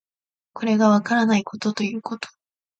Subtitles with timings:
[0.55, 2.27] これがわからないことということ